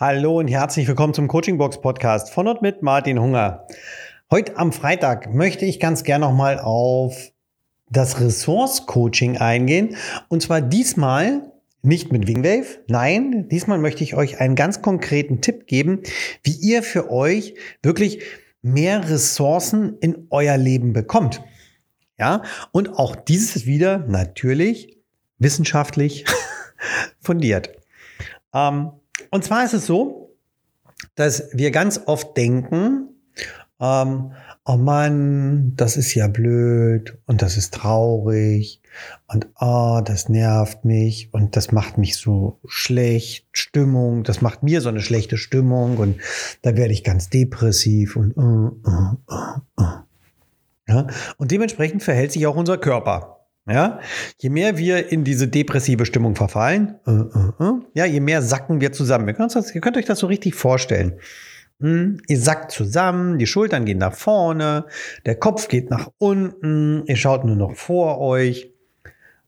[0.00, 3.66] Hallo und herzlich willkommen zum Coaching Box Podcast von und mit Martin Hunger.
[4.30, 7.32] Heute am Freitag möchte ich ganz gern nochmal auf
[7.90, 9.96] das Ressource Coaching eingehen.
[10.28, 11.52] Und zwar diesmal
[11.82, 12.78] nicht mit Wingwave.
[12.88, 16.00] Nein, diesmal möchte ich euch einen ganz konkreten Tipp geben,
[16.44, 18.22] wie ihr für euch wirklich
[18.62, 21.42] mehr Ressourcen in euer Leben bekommt.
[22.18, 22.40] Ja,
[22.72, 24.96] und auch dieses wieder natürlich
[25.36, 26.24] wissenschaftlich
[27.20, 27.76] fundiert.
[28.54, 28.92] Ähm,
[29.30, 30.36] und zwar ist es so,
[31.14, 33.08] dass wir ganz oft denken,
[33.80, 34.32] ähm,
[34.64, 38.82] oh Mann, das ist ja blöd und das ist traurig
[39.26, 44.80] und oh, das nervt mich und das macht mich so schlecht, Stimmung, das macht mir
[44.80, 46.20] so eine schlechte Stimmung und
[46.62, 49.84] da werde ich ganz depressiv und uh, uh, uh,
[50.86, 51.06] ja?
[51.38, 53.39] und dementsprechend verhält sich auch unser Körper.
[53.68, 54.00] Ja,
[54.38, 58.80] je mehr wir in diese depressive Stimmung verfallen, äh, äh, äh, ja, je mehr sacken
[58.80, 59.28] wir zusammen.
[59.28, 61.20] Ihr könnt, das, ihr könnt euch das so richtig vorstellen.
[61.80, 64.86] Hm, ihr sackt zusammen, die Schultern gehen nach vorne,
[65.24, 68.70] der Kopf geht nach unten, ihr schaut nur noch vor euch.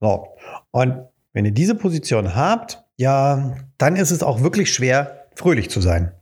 [0.00, 0.28] So.
[0.70, 0.96] Und
[1.32, 6.12] wenn ihr diese Position habt, ja, dann ist es auch wirklich schwer, fröhlich zu sein.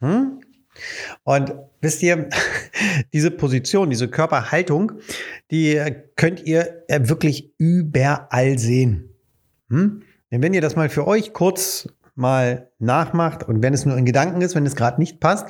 [0.00, 0.40] Hm?
[1.24, 2.28] Und wisst ihr,
[3.12, 4.92] diese Position, diese Körperhaltung,
[5.50, 5.80] die
[6.16, 9.10] könnt ihr wirklich überall sehen.
[9.68, 10.02] Hm?
[10.30, 14.42] Wenn ihr das mal für euch kurz mal nachmacht und wenn es nur in Gedanken
[14.42, 15.46] ist, wenn es gerade nicht passt,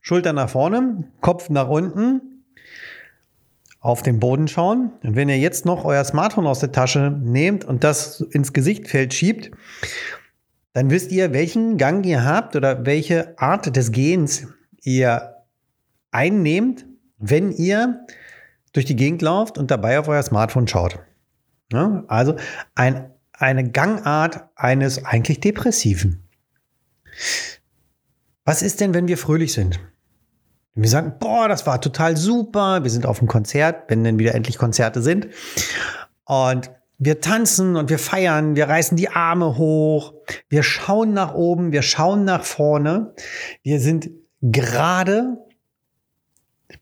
[0.00, 2.32] Schulter nach vorne, Kopf nach unten,
[3.82, 4.92] auf den Boden schauen.
[5.02, 9.12] Und wenn ihr jetzt noch euer Smartphone aus der Tasche nehmt und das ins Gesichtfeld
[9.12, 9.50] schiebt,
[10.72, 14.46] dann wisst ihr, welchen Gang ihr habt oder welche Art des Gehens
[14.82, 15.36] ihr
[16.10, 16.86] einnehmt,
[17.18, 18.06] wenn ihr
[18.72, 20.98] durch die Gegend lauft und dabei auf euer Smartphone schaut.
[21.72, 22.36] Ja, also
[22.74, 26.28] ein, eine Gangart eines eigentlich Depressiven.
[28.44, 29.80] Was ist denn, wenn wir fröhlich sind?
[30.74, 34.34] wir sagen, boah, das war total super, wir sind auf dem Konzert, wenn denn wieder
[34.34, 35.28] endlich Konzerte sind.
[36.24, 40.14] Und wir tanzen und wir feiern, wir reißen die Arme hoch,
[40.48, 43.14] wir schauen nach oben, wir schauen nach vorne,
[43.62, 44.08] wir sind
[44.42, 45.38] gerade,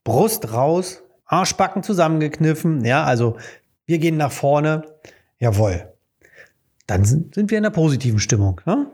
[0.03, 3.37] Brust raus, Arschbacken zusammengekniffen, ja, also
[3.87, 4.83] wir gehen nach vorne,
[5.39, 5.93] jawohl.
[6.87, 8.61] Dann sind, sind wir in einer positiven Stimmung.
[8.67, 8.91] Ne?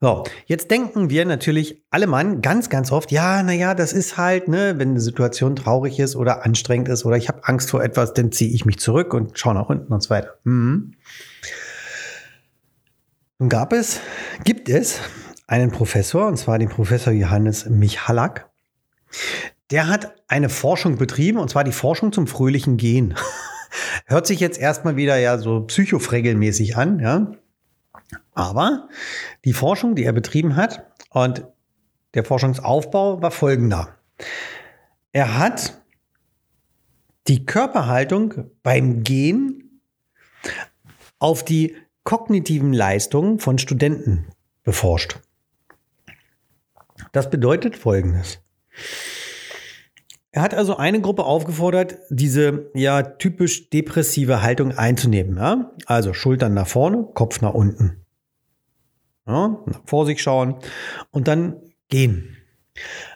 [0.00, 4.48] So, jetzt denken wir natürlich alle Mann ganz, ganz oft, ja, naja, das ist halt,
[4.48, 8.12] ne, wenn eine Situation traurig ist oder anstrengend ist oder ich habe Angst vor etwas,
[8.12, 10.34] dann ziehe ich mich zurück und schaue nach unten und so weiter.
[10.42, 10.94] Mhm.
[13.38, 14.00] Nun gab es,
[14.44, 15.00] gibt es
[15.52, 18.50] einen Professor, und zwar den Professor Johannes Michalak.
[19.70, 23.14] Der hat eine Forschung betrieben, und zwar die Forschung zum fröhlichen Gehen.
[24.06, 27.32] Hört sich jetzt erstmal wieder ja so psychofregelmäßig an, ja.
[28.32, 28.88] Aber
[29.44, 31.44] die Forschung, die er betrieben hat, und
[32.14, 33.98] der Forschungsaufbau war folgender.
[35.12, 35.82] Er hat
[37.28, 39.82] die Körperhaltung beim Gehen
[41.18, 44.28] auf die kognitiven Leistungen von Studenten
[44.62, 45.18] beforscht.
[47.10, 48.38] Das bedeutet Folgendes.
[50.34, 55.36] Er hat also eine Gruppe aufgefordert, diese ja typisch depressive Haltung einzunehmen.
[55.36, 55.72] Ja?
[55.84, 58.06] Also Schultern nach vorne, Kopf nach unten.
[59.26, 59.58] Ja?
[59.84, 60.56] Vor sich schauen
[61.10, 62.38] und dann gehen.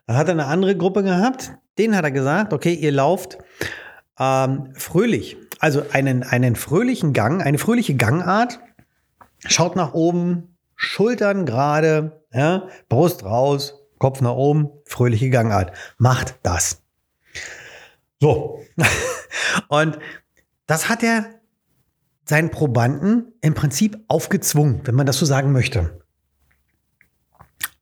[0.06, 3.38] Dann hat er eine andere Gruppe gehabt, denen hat er gesagt, okay, ihr lauft
[4.19, 5.38] ähm, fröhlich.
[5.58, 8.60] Also einen, einen fröhlichen Gang, eine fröhliche Gangart.
[9.46, 15.72] Schaut nach oben, Schultern gerade, ja, Brust raus, Kopf nach oben, fröhliche Gangart.
[15.98, 16.82] Macht das.
[18.20, 18.62] So.
[19.69, 19.98] Und
[20.66, 21.41] das hat er
[22.25, 26.00] seinen Probanden im Prinzip aufgezwungen, wenn man das so sagen möchte.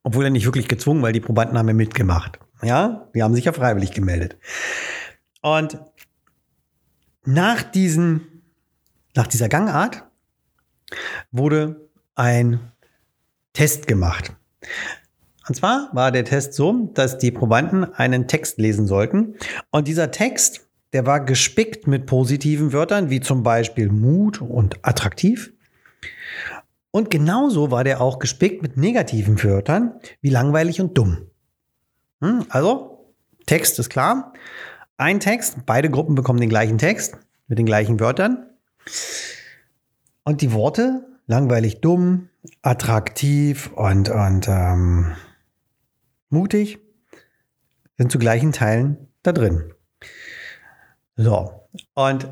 [0.02, 2.38] Obwohl er nicht wirklich gezwungen, weil die Probanden haben ja mitgemacht.
[2.62, 4.36] Ja, die haben sich ja freiwillig gemeldet.
[5.40, 5.78] Und
[7.24, 8.42] nach diesen,
[9.14, 10.04] nach dieser Gangart
[11.32, 12.72] wurde ein
[13.54, 14.34] Test gemacht.
[15.48, 19.36] Und zwar war der Test so, dass die Probanden einen Text lesen sollten.
[19.70, 25.52] Und dieser Text, der war gespickt mit positiven Wörtern, wie zum Beispiel Mut und attraktiv.
[26.90, 31.30] Und genauso war der auch gespickt mit negativen Wörtern, wie langweilig und dumm.
[32.20, 33.12] Hm, also,
[33.46, 34.32] Text ist klar.
[34.96, 37.18] Ein Text, beide Gruppen bekommen den gleichen Text
[37.48, 38.46] mit den gleichen Wörtern.
[40.22, 42.28] Und die Worte, langweilig, dumm,
[42.62, 45.16] attraktiv und, und ähm,
[46.28, 46.78] mutig,
[47.96, 49.72] sind zu gleichen Teilen da drin.
[51.16, 52.28] So, und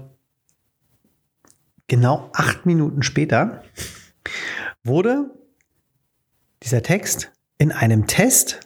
[1.86, 3.62] genau acht Minuten später
[4.82, 5.30] wurde
[6.62, 8.60] dieser Text in einem Test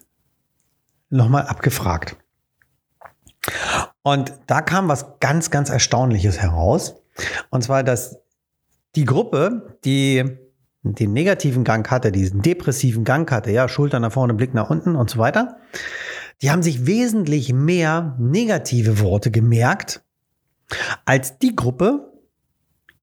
[1.11, 2.17] nochmal abgefragt.
[4.03, 6.95] Und da kam was ganz, ganz Erstaunliches heraus.
[7.51, 8.21] Und zwar, dass
[8.97, 10.25] die Gruppe, die
[10.83, 14.97] den negativen Gang hatte, diesen depressiven Gang hatte, ja, Schulter nach vorne, Blick nach unten
[14.97, 15.59] und so weiter,
[16.43, 20.05] die haben sich wesentlich mehr negative Worte gemerkt
[21.05, 22.13] als die Gruppe,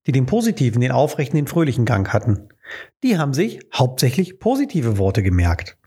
[0.05, 2.49] die den positiven, den aufrechten, den fröhlichen Gang hatten.
[3.03, 5.77] Die haben sich hauptsächlich positive Worte gemerkt.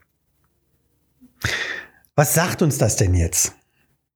[2.14, 3.54] Was sagt uns das denn jetzt?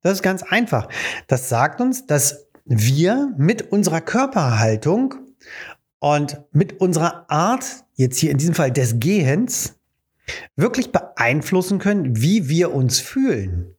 [0.03, 0.89] Das ist ganz einfach.
[1.27, 5.15] Das sagt uns, dass wir mit unserer Körperhaltung
[6.01, 9.79] und mit unserer Art, jetzt hier in diesem Fall des Gehens,
[10.57, 13.75] wirklich beeinflussen können, wie wir uns fühlen.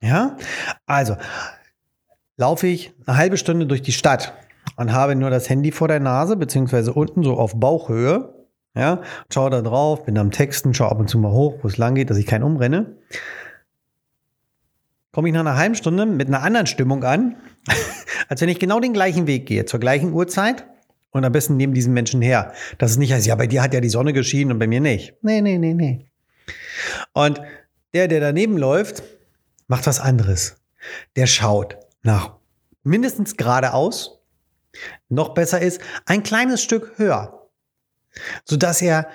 [0.00, 0.36] Ja,
[0.86, 1.16] also
[2.36, 4.34] laufe ich eine halbe Stunde durch die Stadt
[4.76, 8.34] und habe nur das Handy vor der Nase, beziehungsweise unten so auf Bauchhöhe.
[8.74, 11.76] Ja, schaue da drauf, bin am Texten, schaue ab und zu mal hoch, wo es
[11.76, 12.96] lang geht, dass ich keinen umrenne.
[15.12, 17.36] Komme ich nach einer halben Stunde mit einer anderen Stimmung an,
[18.28, 20.66] als wenn ich genau den gleichen Weg gehe, zur gleichen Uhrzeit
[21.10, 22.54] und am besten neben diesen Menschen her.
[22.78, 24.80] Das ist nicht heißt, ja, bei dir hat ja die Sonne geschienen und bei mir
[24.80, 25.14] nicht.
[25.22, 26.06] Nee, nee, nee, nee.
[27.12, 27.40] Und
[27.92, 29.02] der, der daneben läuft,
[29.66, 30.56] macht was anderes.
[31.16, 32.36] Der schaut nach
[32.82, 34.18] mindestens geradeaus.
[35.10, 37.50] Noch besser ist, ein kleines Stück höher,
[38.44, 39.08] sodass er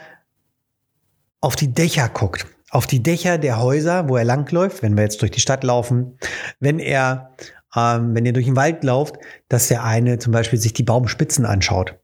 [1.42, 5.22] auf die Dächer guckt, auf die Dächer der Häuser, wo er langläuft, wenn wir jetzt
[5.22, 6.18] durch die Stadt laufen,
[6.60, 7.36] wenn er
[7.76, 9.18] ähm, wenn ihr durch den Wald lauft,
[9.50, 11.96] dass der eine zum Beispiel sich die Baumspitzen anschaut.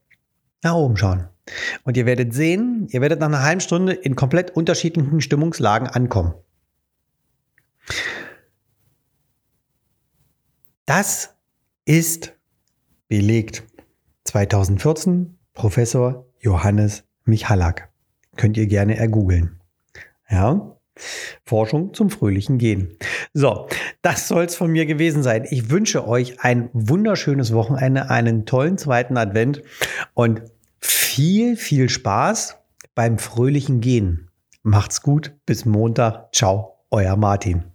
[0.62, 1.27] Nach oben schauen.
[1.83, 6.33] Und ihr werdet sehen, ihr werdet nach einer halben Stunde in komplett unterschiedlichen Stimmungslagen ankommen.
[10.86, 11.36] Das
[11.86, 12.33] ist
[13.07, 13.63] belegt.
[14.25, 17.92] 2014 Professor Johannes Michalak.
[18.38, 19.59] Könnt ihr gerne ergoogeln.
[20.33, 20.75] Ja.
[21.45, 22.97] Forschung zum fröhlichen Gehen.
[23.33, 23.68] So,
[24.01, 25.45] das soll es von mir gewesen sein.
[25.50, 29.62] Ich wünsche euch ein wunderschönes Wochenende, einen tollen zweiten Advent
[30.13, 30.44] und
[30.80, 32.57] viel, viel Spaß
[32.95, 34.30] beim fröhlichen Gehen.
[34.63, 36.33] Macht's gut, bis Montag.
[36.33, 37.73] Ciao, euer Martin.